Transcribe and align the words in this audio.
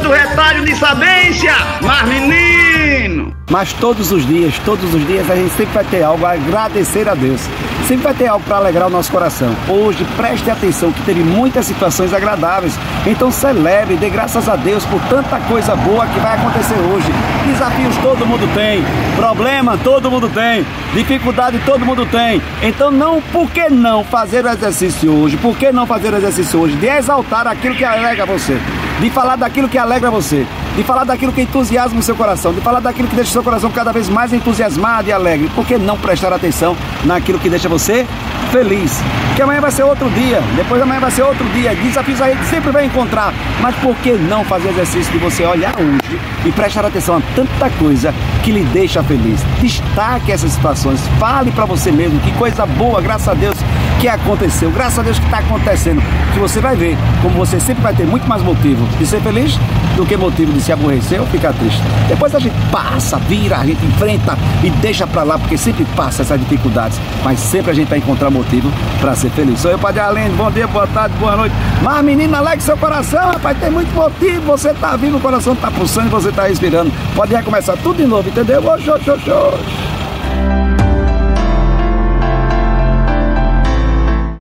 do 0.00 0.10
retalho 0.10 0.64
de 0.64 0.76
sabência. 0.76 1.52
Mas 1.82 2.08
menino! 2.08 3.36
Mas 3.50 3.72
todos 3.72 4.12
os 4.12 4.26
dias, 4.26 4.58
todos 4.64 4.92
os 4.94 5.06
dias 5.06 5.30
a 5.30 5.34
gente 5.34 5.50
sempre 5.50 5.74
vai 5.74 5.84
ter 5.84 6.02
algo 6.02 6.24
a 6.24 6.32
agradecer 6.32 7.08
a 7.08 7.14
Deus. 7.14 7.40
Sempre 7.86 8.04
vai 8.04 8.14
ter 8.14 8.26
algo 8.26 8.44
para 8.44 8.58
alegrar 8.58 8.88
o 8.88 8.90
nosso 8.90 9.10
coração. 9.10 9.54
Hoje, 9.68 10.06
preste 10.16 10.50
atenção 10.50 10.92
que 10.92 11.02
teve 11.02 11.20
muitas 11.20 11.64
situações 11.66 12.12
agradáveis. 12.12 12.74
Então 13.06 13.30
celebre, 13.30 13.96
dê 13.96 14.10
graças 14.10 14.48
a 14.48 14.56
Deus 14.56 14.84
por 14.84 15.00
tanta 15.08 15.40
coisa 15.40 15.74
boa 15.74 16.06
que 16.06 16.20
vai 16.20 16.36
acontecer 16.36 16.74
hoje. 16.74 17.06
Desafios 17.46 17.96
todo 17.98 18.26
mundo 18.26 18.48
tem, 18.54 18.84
problema 19.16 19.78
todo 19.78 20.10
mundo 20.10 20.28
tem, 20.28 20.66
dificuldade 20.92 21.58
todo 21.64 21.86
mundo 21.86 22.04
tem. 22.06 22.42
Então 22.62 22.90
não, 22.90 23.22
por 23.22 23.50
que 23.50 23.70
não 23.70 24.04
fazer 24.04 24.44
o 24.44 24.48
exercício 24.48 25.10
hoje? 25.10 25.36
Por 25.38 25.56
que 25.56 25.72
não 25.72 25.86
fazer 25.86 26.12
o 26.12 26.16
exercício 26.16 26.60
hoje? 26.60 26.76
De 26.76 26.86
exaltar 26.86 27.46
aquilo 27.46 27.74
que 27.74 27.84
alegra 27.84 28.26
você, 28.26 28.60
de 29.00 29.10
falar 29.10 29.36
daquilo 29.36 29.68
que 29.68 29.78
alegra 29.78 30.10
você 30.10 30.46
de 30.78 30.84
falar 30.84 31.02
daquilo 31.02 31.32
que 31.32 31.42
entusiasma 31.42 31.98
o 31.98 32.02
seu 32.02 32.14
coração, 32.14 32.52
de 32.52 32.60
falar 32.60 32.78
daquilo 32.78 33.08
que 33.08 33.16
deixa 33.16 33.30
o 33.30 33.32
seu 33.32 33.42
coração 33.42 33.68
cada 33.68 33.90
vez 33.90 34.08
mais 34.08 34.32
entusiasmado 34.32 35.08
e 35.08 35.12
alegre. 35.12 35.50
Por 35.52 35.66
que 35.66 35.76
não 35.76 35.98
prestar 35.98 36.32
atenção 36.32 36.76
naquilo 37.04 37.40
que 37.40 37.50
deixa 37.50 37.68
você 37.68 38.06
feliz? 38.52 39.02
Que 39.34 39.42
amanhã 39.42 39.60
vai 39.60 39.72
ser 39.72 39.82
outro 39.82 40.08
dia, 40.10 40.40
depois 40.54 40.80
amanhã 40.80 41.00
vai 41.00 41.10
ser 41.10 41.22
outro 41.22 41.44
dia. 41.48 41.74
Desafios 41.74 42.22
a 42.22 42.30
gente 42.30 42.44
sempre 42.44 42.70
vai 42.70 42.84
encontrar. 42.84 43.34
Mas 43.60 43.74
por 43.76 43.96
que 43.96 44.12
não 44.12 44.44
fazer 44.44 44.68
exercício 44.68 45.12
de 45.12 45.18
você 45.18 45.44
olhar 45.44 45.74
hoje 45.76 46.20
e 46.46 46.52
prestar 46.52 46.86
atenção 46.86 47.16
a 47.16 47.22
tanta 47.34 47.68
coisa 47.70 48.14
que 48.44 48.52
lhe 48.52 48.62
deixa 48.62 49.02
feliz? 49.02 49.40
Destaque 49.60 50.30
essas 50.30 50.52
situações, 50.52 51.00
fale 51.18 51.50
para 51.50 51.64
você 51.64 51.90
mesmo 51.90 52.20
que 52.20 52.30
coisa 52.34 52.64
boa, 52.64 53.00
graças 53.00 53.26
a 53.26 53.34
Deus, 53.34 53.56
que 53.98 54.06
aconteceu, 54.06 54.70
graças 54.70 54.98
a 55.00 55.02
Deus 55.02 55.18
que 55.18 55.24
está 55.24 55.38
acontecendo, 55.38 56.00
que 56.32 56.38
você 56.38 56.60
vai 56.60 56.76
ver 56.76 56.96
como 57.20 57.34
você 57.34 57.58
sempre 57.58 57.82
vai 57.82 57.92
ter 57.92 58.06
muito 58.06 58.28
mais 58.28 58.42
motivo 58.42 58.86
de 58.96 59.04
ser 59.04 59.20
feliz 59.20 59.58
do 59.96 60.06
que 60.06 60.16
motivo 60.16 60.52
de 60.52 60.60
se 60.60 60.70
aborrecer 60.70 61.20
ou 61.20 61.26
ficar 61.26 61.52
triste. 61.52 61.82
Depois 62.06 62.32
a 62.32 62.38
gente 62.38 62.54
passa, 62.70 63.16
vira, 63.18 63.56
a 63.56 63.66
gente 63.66 63.84
enfrenta 63.84 64.38
e 64.62 64.70
deixa 64.70 65.04
para 65.04 65.24
lá, 65.24 65.36
porque 65.36 65.58
sempre 65.58 65.84
passa 65.96 66.22
essas 66.22 66.38
dificuldades, 66.38 66.98
mas 67.24 67.40
sempre 67.40 67.72
a 67.72 67.74
gente 67.74 67.88
vai 67.88 67.98
encontrar 67.98 68.30
motivo 68.30 68.70
para 69.00 69.16
ser 69.16 69.30
feliz. 69.30 69.58
Sou 69.58 69.70
eu, 69.72 69.78
Padre 69.78 70.00
Além, 70.00 70.30
bom 70.30 70.50
dia, 70.50 70.68
boa 70.68 70.86
tarde, 70.86 71.16
boa 71.18 71.36
noite. 71.36 71.54
Mas 71.82 72.04
menina, 72.04 72.38
alegre 72.38 72.60
seu 72.60 72.76
coração, 72.76 73.32
rapaz, 73.32 73.58
tem 73.58 73.70
muito 73.70 73.92
motivo, 73.92 74.42
você 74.42 74.72
tá 74.74 74.94
vivo, 74.96 75.16
o 75.16 75.20
coração 75.20 75.56
tá 75.56 75.72
pulsando, 75.72 76.08
você 76.08 76.30
tá 76.30 76.44
respirando. 76.44 76.92
Pode 77.16 77.34
recomeçar 77.34 77.76
tudo 77.78 77.96
de 77.96 78.06
novo, 78.06 78.28
entendeu? 78.28 78.64
Oxô, 78.64 78.94
oxô, 78.94 79.14
oxô. 79.14 79.87